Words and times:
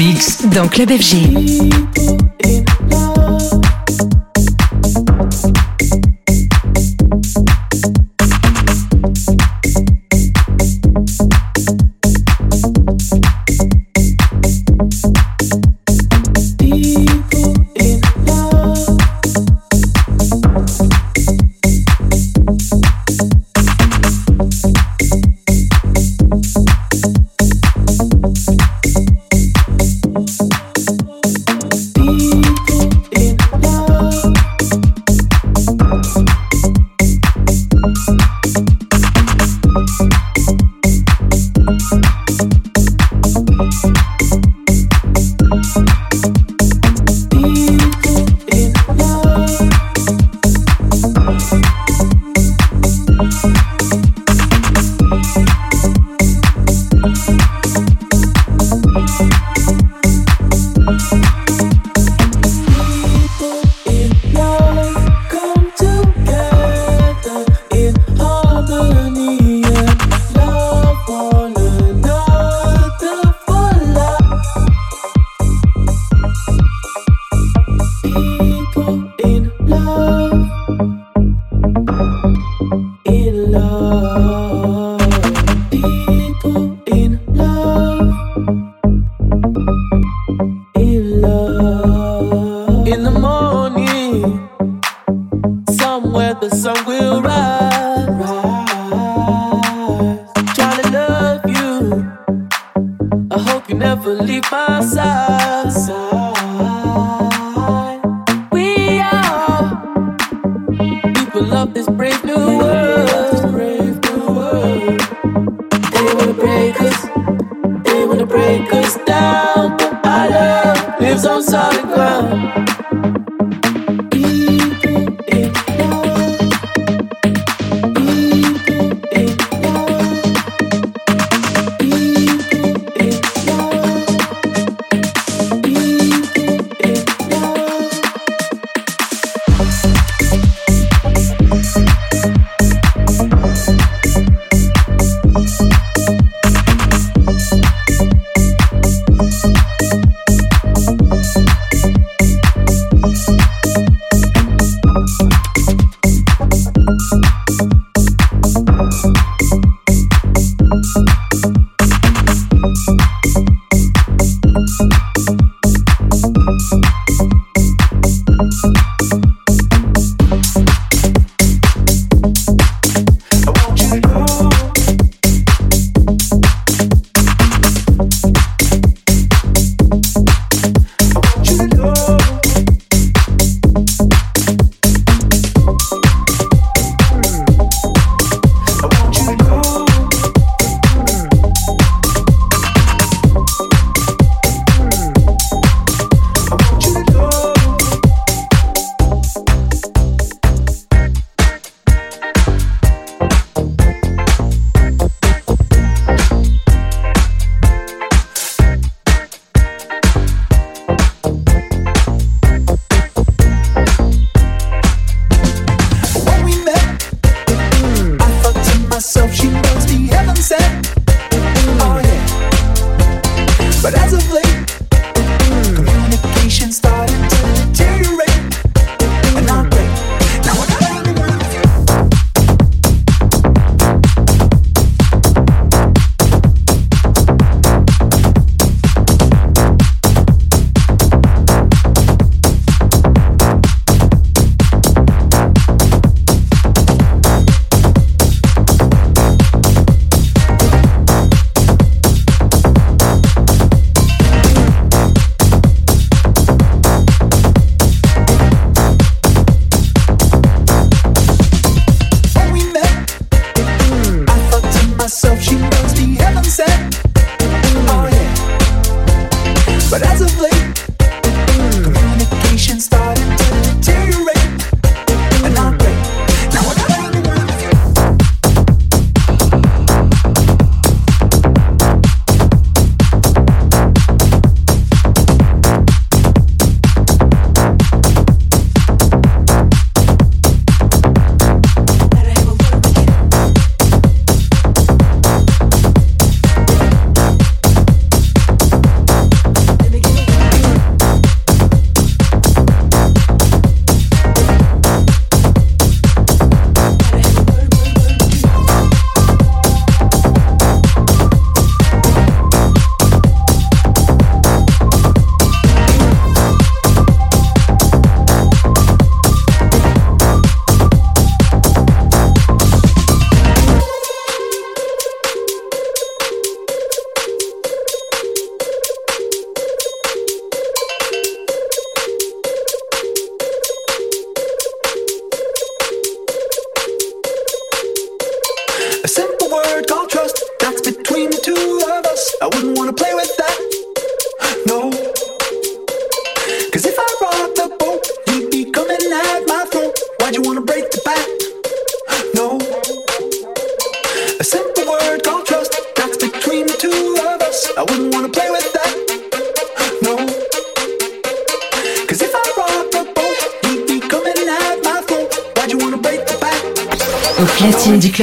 Mix 0.00 0.46
dans 0.46 0.66
Club 0.66 0.88
FG. 0.90 1.89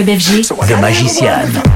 BFG. 0.07 0.67
The 0.67 0.77
Magician. 0.79 1.66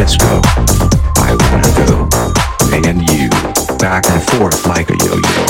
Disco. 0.00 0.40
I 1.16 1.36
wanna 1.52 1.72
go. 1.84 2.08
And 2.72 3.06
you, 3.10 3.28
back 3.76 4.08
and 4.08 4.22
forth 4.30 4.66
like 4.66 4.88
a 4.88 4.96
yo-yo. 5.04 5.49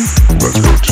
Let's 0.53 0.91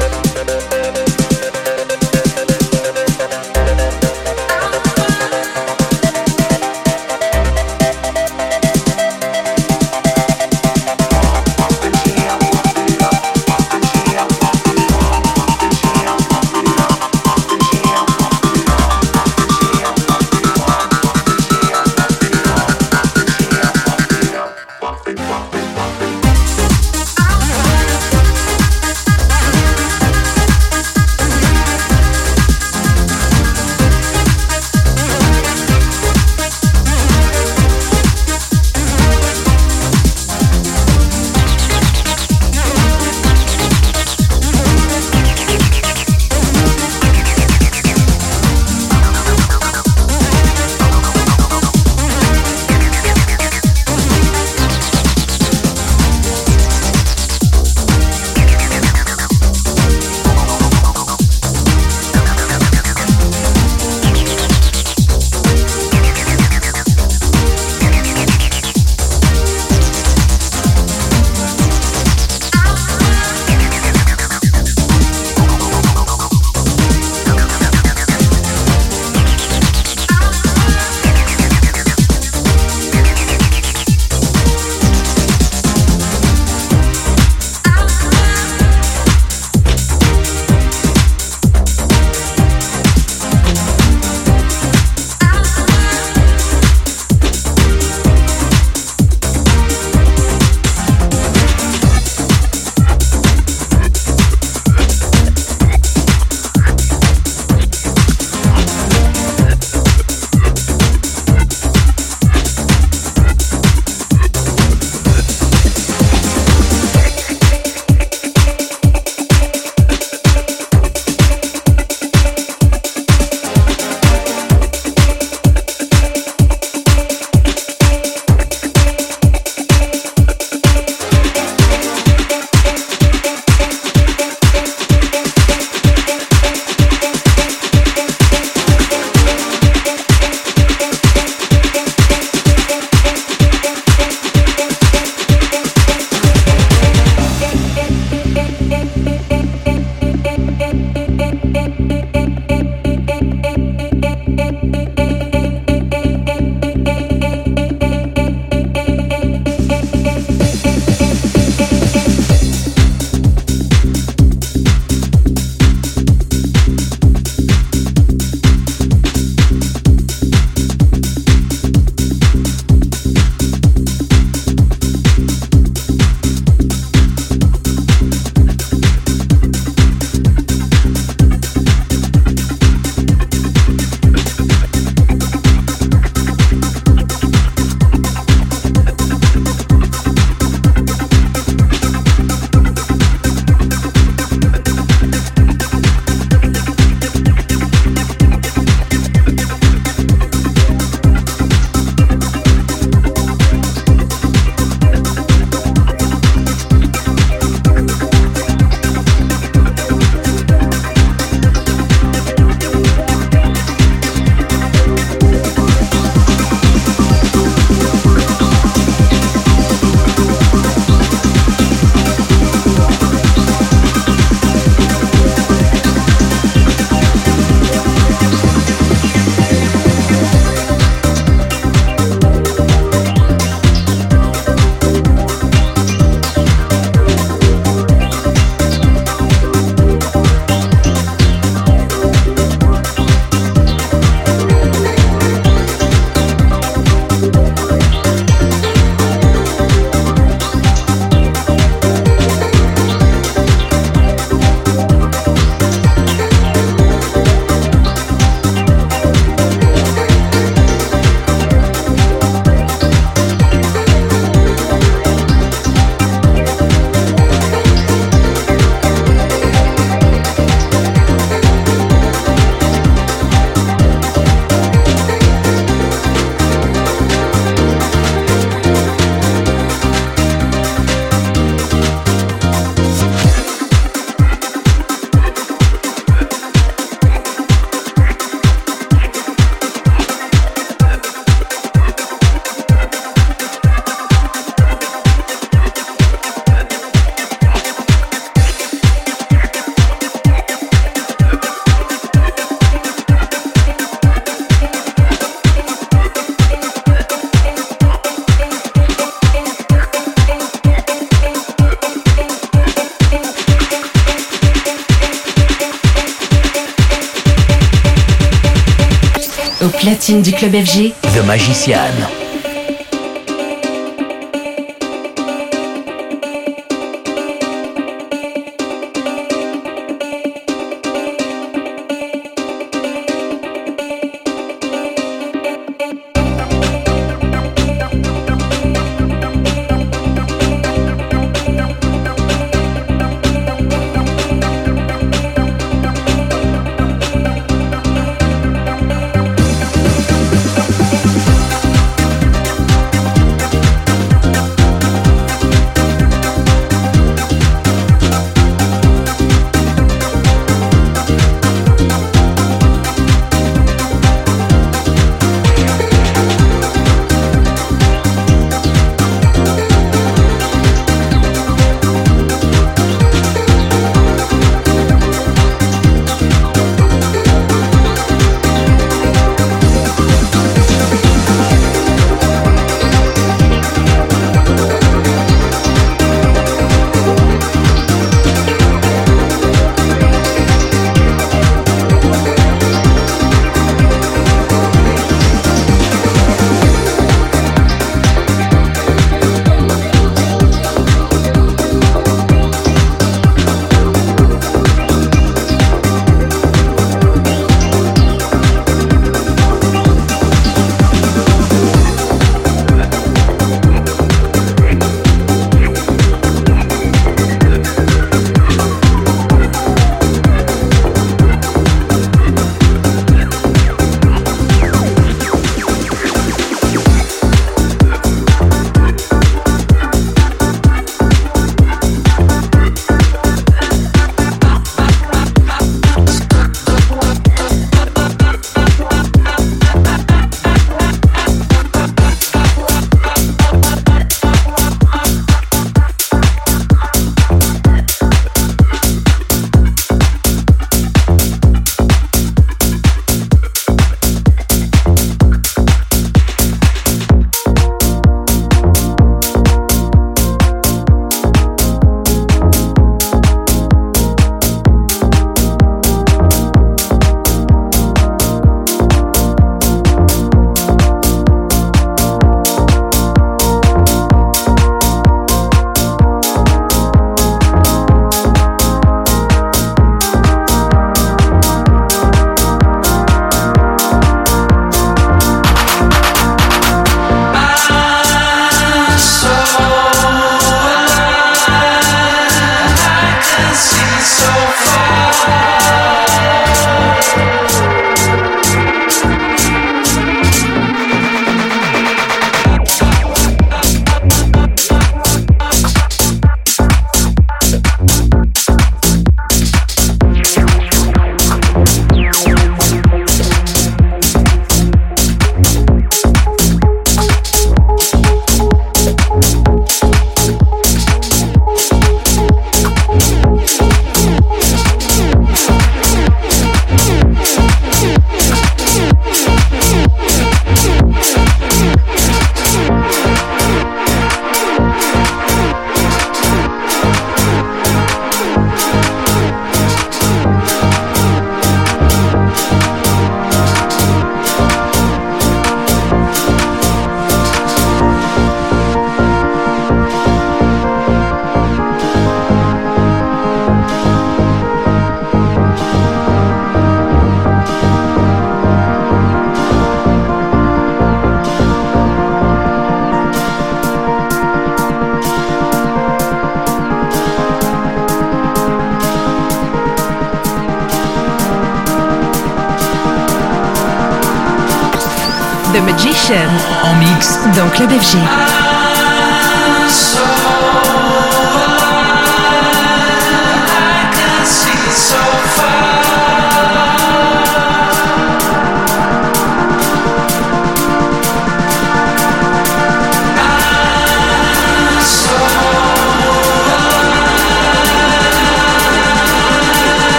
The 320.41 321.21
Magician. 321.27 322.20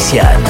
The 0.00 0.49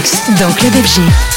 mix 0.00 0.22
dans 0.40 0.50
Club 0.52 0.72
FG. 0.72 1.29